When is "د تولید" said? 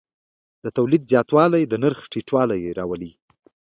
0.63-1.03